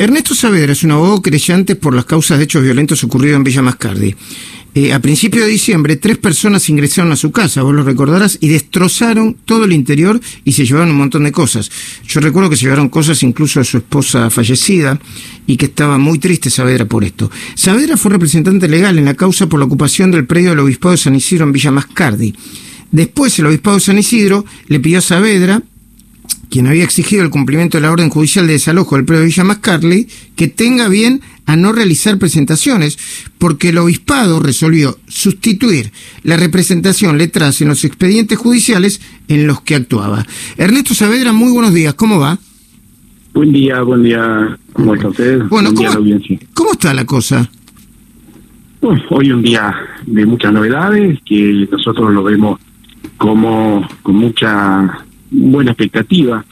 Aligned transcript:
Ernesto 0.00 0.34
Saavedra 0.34 0.72
es 0.72 0.82
un 0.82 0.92
abogado 0.92 1.20
creyente 1.20 1.76
por 1.76 1.94
las 1.94 2.06
causas 2.06 2.38
de 2.38 2.44
hechos 2.44 2.62
violentos 2.62 3.04
ocurridos 3.04 3.36
en 3.36 3.44
Villa 3.44 3.60
Mascardi. 3.60 4.14
Eh, 4.74 4.94
a 4.94 4.98
principios 5.00 5.44
de 5.44 5.50
diciembre, 5.50 5.96
tres 5.96 6.16
personas 6.16 6.70
ingresaron 6.70 7.12
a 7.12 7.16
su 7.16 7.32
casa, 7.32 7.60
vos 7.60 7.74
lo 7.74 7.82
recordarás, 7.82 8.38
y 8.40 8.48
destrozaron 8.48 9.36
todo 9.44 9.66
el 9.66 9.74
interior 9.74 10.18
y 10.42 10.52
se 10.52 10.64
llevaron 10.64 10.92
un 10.92 10.96
montón 10.96 11.24
de 11.24 11.32
cosas. 11.32 11.70
Yo 12.08 12.22
recuerdo 12.22 12.48
que 12.48 12.56
se 12.56 12.62
llevaron 12.62 12.88
cosas 12.88 13.22
incluso 13.22 13.60
de 13.60 13.66
su 13.66 13.76
esposa 13.76 14.30
fallecida 14.30 14.98
y 15.46 15.58
que 15.58 15.66
estaba 15.66 15.98
muy 15.98 16.18
triste 16.18 16.48
Saavedra 16.48 16.86
por 16.86 17.04
esto. 17.04 17.30
Saavedra 17.54 17.98
fue 17.98 18.12
representante 18.12 18.68
legal 18.68 18.98
en 18.98 19.04
la 19.04 19.12
causa 19.12 19.50
por 19.50 19.60
la 19.60 19.66
ocupación 19.66 20.10
del 20.10 20.24
predio 20.24 20.48
del 20.48 20.60
Obispado 20.60 20.92
de 20.92 20.96
San 20.96 21.14
Isidro 21.14 21.44
en 21.44 21.52
Villa 21.52 21.72
Mascardi. 21.72 22.34
Después 22.90 23.38
el 23.38 23.44
Obispado 23.44 23.76
de 23.76 23.82
San 23.82 23.98
Isidro 23.98 24.46
le 24.66 24.80
pidió 24.80 25.00
a 25.00 25.02
Saavedra 25.02 25.62
quien 26.50 26.66
había 26.66 26.84
exigido 26.84 27.22
el 27.22 27.30
cumplimiento 27.30 27.78
de 27.78 27.82
la 27.82 27.92
orden 27.92 28.10
judicial 28.10 28.46
de 28.46 28.54
desalojo 28.54 28.96
del 28.96 29.04
predio 29.04 29.20
de 29.20 29.26
Villa 29.28 29.44
Mascarli, 29.44 30.08
que 30.36 30.48
tenga 30.48 30.88
bien 30.88 31.20
a 31.46 31.56
no 31.56 31.72
realizar 31.72 32.18
presentaciones, 32.18 32.98
porque 33.38 33.70
el 33.70 33.78
obispado 33.78 34.40
resolvió 34.40 34.98
sustituir 35.06 35.92
la 36.24 36.36
representación 36.36 37.18
letras 37.18 37.62
en 37.62 37.68
los 37.68 37.84
expedientes 37.84 38.36
judiciales 38.36 39.00
en 39.28 39.46
los 39.46 39.60
que 39.62 39.76
actuaba. 39.76 40.26
Ernesto 40.56 40.94
Saavedra, 40.94 41.32
muy 41.32 41.52
buenos 41.52 41.72
días, 41.72 41.94
¿cómo 41.94 42.18
va? 42.18 42.38
Buen 43.32 43.52
día, 43.52 43.80
buen 43.82 44.02
día, 44.02 44.58
¿cómo 44.72 44.94
está 44.94 45.08
usted? 45.08 45.42
Bueno, 45.48 45.72
¿cómo, 45.72 45.88
¿cómo 46.52 46.72
está 46.72 46.92
la 46.92 47.04
cosa? 47.04 47.48
Hoy 48.80 49.30
un 49.30 49.42
día 49.42 49.74
de 50.06 50.26
muchas 50.26 50.52
novedades 50.52 51.20
que 51.24 51.68
nosotros 51.70 52.12
lo 52.12 52.24
vemos 52.24 52.58
como 53.18 53.86
con 54.02 54.16
mucha 54.16 55.04
buena 55.30 55.72
expectativa 55.72 56.44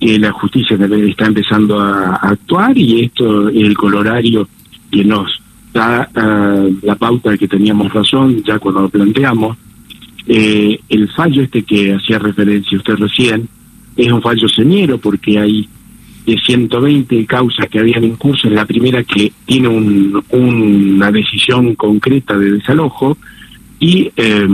que 0.00 0.18
la 0.18 0.32
justicia 0.32 0.76
está 0.76 1.26
empezando 1.26 1.80
a, 1.80 2.16
actuar 2.16 2.76
y 2.76 3.04
esto 3.04 3.48
es 3.48 3.56
el 3.56 3.76
colorario 3.76 4.48
que 4.90 5.04
nos 5.04 5.40
da 5.72 6.08
ah, 6.14 6.66
la 6.82 6.94
pauta 6.96 7.30
de 7.30 7.38
que 7.38 7.48
teníamos 7.48 7.92
razón 7.92 8.42
ya 8.44 8.58
cuando 8.58 8.82
lo 8.82 8.88
planteamos. 8.88 9.56
Eh, 10.26 10.78
el 10.88 11.08
fallo 11.10 11.42
este 11.42 11.62
que 11.62 11.94
hacía 11.94 12.18
referencia 12.18 12.76
usted 12.76 12.94
recién 12.96 13.48
es 13.96 14.10
un 14.10 14.20
fallo 14.20 14.48
señero 14.48 14.98
porque 14.98 15.38
hay 15.38 15.68
de 16.26 16.36
120 16.36 17.24
causas 17.26 17.68
que 17.68 17.78
habían 17.78 18.02
en 18.02 18.16
curso, 18.16 18.48
en 18.48 18.56
la 18.56 18.66
primera 18.66 19.04
que 19.04 19.32
tiene 19.44 19.68
un, 19.68 20.22
una 20.30 21.12
decisión 21.12 21.76
concreta 21.76 22.36
de 22.36 22.52
desalojo 22.52 23.16
y 23.78 24.10
eh, 24.16 24.48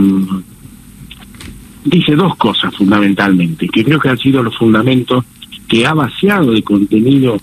dice 1.83 2.15
dos 2.15 2.35
cosas 2.35 2.75
fundamentalmente, 2.75 3.67
que 3.67 3.83
creo 3.83 3.99
que 3.99 4.09
han 4.09 4.17
sido 4.17 4.41
los 4.41 4.57
fundamentos 4.57 5.25
que 5.67 5.85
ha 5.85 5.93
vaciado 5.93 6.51
de 6.51 6.63
contenido 6.63 7.37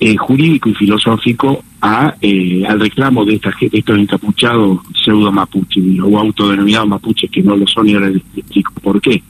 eh, 0.00 0.16
jurídico 0.16 0.68
y 0.68 0.74
filosófico 0.74 1.62
a 1.80 2.14
eh, 2.20 2.64
al 2.66 2.80
reclamo 2.80 3.24
de, 3.24 3.34
esta, 3.34 3.50
de 3.60 3.78
estos 3.78 3.98
encapuchados 3.98 4.80
pseudo 5.04 5.30
mapuche 5.30 5.80
o 6.02 6.18
autodenominados 6.18 6.88
mapuches 6.88 7.30
que 7.30 7.42
no 7.42 7.56
lo 7.56 7.66
son 7.66 7.88
y 7.88 7.94
ahora 7.94 8.10
les 8.10 8.22
explico 8.36 8.72
por 8.82 9.00
qué. 9.00 9.22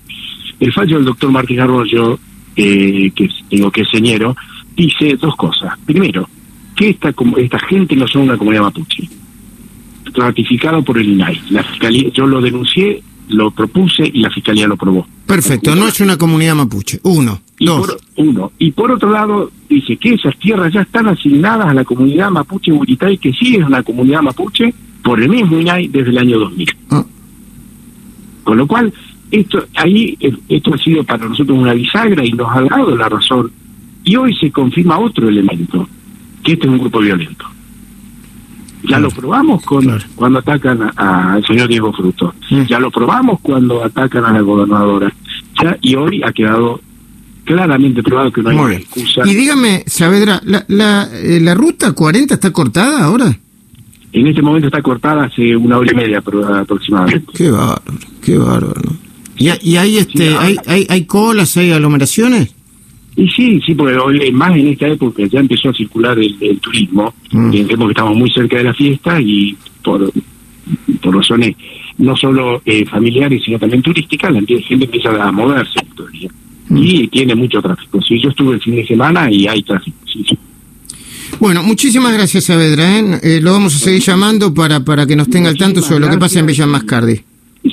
El 0.61 0.73
fallo 0.73 0.97
del 0.97 1.07
doctor 1.07 1.31
Martín 1.31 1.61
Arroyo, 1.61 2.19
eh, 2.57 3.11
que 3.15 3.29
tengo 3.51 3.71
que 3.71 3.85
señero, 3.85 4.37
dice 4.77 5.17
dos 5.17 5.35
cosas. 5.37 5.79
Primero, 5.85 6.29
que 6.77 6.91
esta, 6.91 7.13
esta 7.37 7.59
gente 7.59 7.97
no 7.97 8.07
son 8.07 8.23
una 8.23 8.37
comunidad 8.37 8.63
mapuche, 8.63 9.09
ratificado 10.15 10.83
por 10.83 10.99
el 10.99 11.09
INAI. 11.09 11.41
La 11.51 11.63
fiscalía, 11.65 12.09
yo 12.11 12.27
lo 12.27 12.41
denuncié 12.41 13.03
lo 13.33 13.51
propuse 13.51 14.05
y 14.13 14.21
la 14.21 14.31
fiscalía 14.31 14.67
lo 14.67 14.77
probó. 14.77 15.07
Perfecto, 15.27 15.75
no 15.75 15.89
es 15.89 16.01
una 16.01 16.17
comunidad 16.17 16.55
mapuche. 16.55 17.01
Uno, 17.03 17.41
y 17.59 17.67
dos. 17.67 17.87
Por, 17.87 18.01
uno. 18.17 18.53
Y 18.59 18.71
por 18.73 18.91
otro 18.91 19.11
lado, 19.11 19.51
dice 19.69 19.97
que 19.97 20.15
esas 20.15 20.37
tierras 20.39 20.73
ya 20.73 20.83
están 20.83 21.09
asignadas 21.09 21.69
a 21.69 21.75
la 21.75 21.85
comunidad 21.85 22.31
mapuche 22.31 22.73
Buritay, 22.73 23.19
que 23.19 23.33
sí 23.33 23.57
es 23.57 23.65
una 23.65 23.83
comunidad 23.83 24.23
mapuche, 24.23 24.75
por 25.03 25.21
el 25.23 25.29
mismo 25.29 25.59
INAI 25.59 25.89
desde 25.89 26.11
el 26.11 26.19
año 26.19 26.39
2000. 26.39 26.77
Ah. 26.91 27.05
Con 28.45 28.57
lo 28.57 28.67
cual, 28.67 28.93
esto 29.31 29.65
ahí 29.75 30.19
esto 30.49 30.75
ha 30.75 30.79
sido 30.79 31.05
para 31.05 31.27
nosotros 31.27 31.59
una 31.59 31.73
bisagra 31.73 32.25
y 32.25 32.33
nos 32.33 32.55
ha 32.55 32.63
dado 32.63 32.97
la 32.97 33.09
razón. 33.09 33.51
Y 34.05 34.17
hoy 34.17 34.35
se 34.37 34.51
confirma 34.51 34.99
otro 34.99 35.29
elemento, 35.29 35.89
que 36.43 36.53
este 36.53 36.67
es 36.67 36.73
un 36.73 36.79
grupo 36.79 37.01
violento. 37.01 37.47
Ya 38.89 38.99
lo 38.99 39.11
probamos 39.11 39.63
con, 39.65 39.87
cuando 40.17 40.41
atacan 40.41 40.91
al 40.97 41.45
señor 41.47 41.69
Diego 41.69 41.93
Fruto. 41.93 42.35
Ya 42.69 42.79
lo 42.79 42.91
probamos 42.91 43.41
cuando 43.41 43.85
atacan 43.85 44.25
a 44.25 44.33
la 44.33 44.41
gobernadora. 44.41 45.13
Ya, 45.63 45.77
y 45.81 45.95
hoy 45.95 46.23
ha 46.25 46.33
quedado 46.33 46.81
claramente 47.45 48.03
probado 48.03 48.33
que 48.33 48.43
no 48.43 48.67
hay 48.67 48.77
excusa. 48.77 49.23
Y 49.25 49.35
dígame, 49.35 49.85
Saavedra, 49.87 50.41
¿la, 50.45 50.65
la, 50.69 51.09
eh, 51.13 51.41
¿la 51.41 51.55
ruta 51.55 51.93
40 51.93 52.35
está 52.35 52.53
cortada 52.53 53.05
ahora? 53.05 53.37
En 54.13 54.27
este 54.27 54.43
momento 54.43 54.67
está 54.67 54.83
cortada 54.83 55.25
hace 55.25 55.57
una 55.57 55.79
hora 55.79 55.91
y 55.91 55.95
media 55.95 56.19
aproximadamente. 56.19 57.33
Qué 57.35 57.51
bárbaro, 57.51 57.99
qué 58.21 58.37
bárbaro. 58.37 58.93
¿Y, 59.39 59.51
y 59.71 59.77
hay, 59.77 59.99
este, 59.99 60.37
hay, 60.37 60.57
hay, 60.67 60.87
hay 60.89 61.07
colas, 61.07 61.57
hay 61.57 61.73
aglomeraciones? 61.73 62.55
Y 63.23 63.31
sí, 63.31 63.61
sí, 63.65 63.75
porque 63.77 63.97
hoy, 63.97 64.33
más 64.33 64.51
en 64.57 64.67
esta 64.67 64.89
época 64.89 65.23
ya 65.31 65.39
empezó 65.39 65.69
a 65.69 65.75
circular 65.75 66.19
el, 66.19 66.59
turismo, 66.59 67.15
mm. 67.31 67.51
que 67.53 67.61
estamos 67.61 68.17
muy 68.17 68.29
cerca 68.33 68.57
de 68.57 68.65
la 68.65 68.75
fiesta 68.75 69.21
y 69.21 69.57
por, 69.81 70.13
por 71.01 71.15
razones 71.15 71.55
no 71.99 72.17
solo 72.17 72.61
eh, 72.67 72.85
familiares, 72.85 73.41
sino 73.45 73.61
también 73.61 73.81
turísticas, 73.81 74.33
la 74.33 74.41
gente 74.41 74.87
empieza 74.87 75.11
a 75.11 75.31
moverse 75.31 75.79
todavía. 75.95 76.29
Mm. 76.69 76.77
Y 76.79 77.09
tiene 77.09 77.37
mucho 77.37 77.63
tráfico. 77.63 78.03
Sí, 78.03 78.21
yo 78.21 78.31
estuve 78.31 78.55
el 78.55 78.61
fin 78.61 78.75
de 78.75 78.87
semana 78.89 79.31
y 79.31 79.47
hay 79.47 79.63
tráfico, 79.63 79.99
sí, 80.13 80.25
Bueno, 81.39 81.63
muchísimas 81.63 82.13
gracias, 82.15 82.43
Saavedra. 82.43 82.99
¿eh? 82.99 83.21
¿eh? 83.23 83.41
lo 83.41 83.53
vamos 83.53 83.77
a 83.77 83.79
seguir 83.79 84.03
llamando 84.03 84.53
para, 84.53 84.85
para 84.85 85.07
que 85.07 85.15
nos 85.15 85.31
tenga 85.31 85.49
al 85.49 85.57
tanto 85.57 85.81
sobre 85.81 86.01
lo 86.01 86.11
que 86.11 86.19
pasa 86.19 86.41
en 86.41 86.47
Villa 86.47 86.67
Mascardi. 86.67 87.21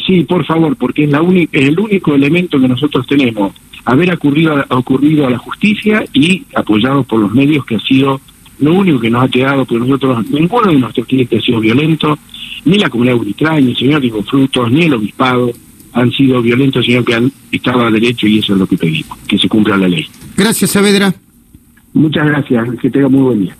Sí, 0.05 0.21
por 0.25 0.45
favor, 0.45 0.75
porque 0.75 1.05
es, 1.05 1.09
la 1.09 1.21
es 1.51 1.67
el 1.69 1.79
único 1.79 2.13
elemento 2.13 2.59
que 2.59 2.67
nosotros 2.67 3.07
tenemos 3.07 3.53
haber 3.85 4.13
ocurrido, 4.13 4.63
ocurrido 4.69 5.27
a 5.27 5.29
la 5.29 5.37
justicia 5.37 6.03
y 6.13 6.43
apoyado 6.55 7.03
por 7.03 7.19
los 7.19 7.33
medios 7.33 7.65
que 7.65 7.75
ha 7.75 7.79
sido 7.79 8.21
lo 8.59 8.73
único 8.73 8.99
que 8.99 9.09
nos 9.09 9.23
ha 9.23 9.27
quedado, 9.27 9.65
porque 9.65 9.85
nosotros, 9.85 10.29
ninguno 10.29 10.71
de 10.71 10.79
nuestros 10.79 11.07
clientes 11.07 11.41
ha 11.41 11.45
sido 11.45 11.59
violento, 11.59 12.17
ni 12.65 12.77
la 12.77 12.89
comunidad 12.89 13.17
Uritray, 13.17 13.63
ni 13.63 13.71
el 13.71 13.77
señor 13.77 14.01
Diego 14.01 14.21
Frutos, 14.23 14.71
ni 14.71 14.83
el 14.83 14.93
obispado 14.93 15.51
han 15.93 16.11
sido 16.11 16.41
violentos, 16.41 16.85
sino 16.85 17.03
que 17.03 17.15
han 17.15 17.31
estado 17.51 17.81
a 17.81 17.91
derecho 17.91 18.27
y 18.27 18.39
eso 18.39 18.53
es 18.53 18.59
lo 18.59 18.67
que 18.67 18.77
pedimos, 18.77 19.17
que 19.27 19.37
se 19.37 19.47
cumpla 19.47 19.77
la 19.77 19.87
ley. 19.87 20.05
Gracias, 20.35 20.71
Saavedra. 20.71 21.13
Muchas 21.93 22.27
gracias, 22.27 22.67
que 22.79 22.89
tenga 22.89 23.09
muy 23.09 23.21
buen 23.21 23.41
día. 23.45 23.55